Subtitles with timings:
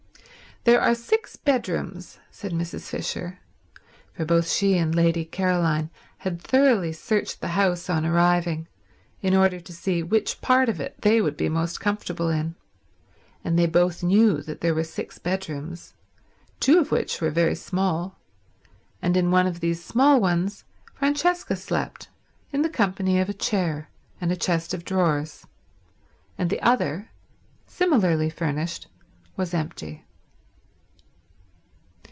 [0.63, 2.87] "There are six bedrooms," said Mrs.
[2.87, 3.39] Fisher;
[4.13, 5.89] for both she and Lady Caroline
[6.19, 8.67] had thoroughly searched the house on arriving,
[9.23, 12.53] in order to see which part of it they would be most comfortable in,
[13.43, 15.95] and they both knew that there were six bedrooms,
[16.59, 18.19] two of which were very small,
[19.01, 20.63] and in one of these small ones
[20.93, 22.07] Francesca slept
[22.53, 23.89] in the company of a chair
[24.21, 25.43] and a chest of drawers,
[26.37, 27.09] and the other,
[27.65, 28.85] similarly furnished,
[29.35, 30.05] was empty.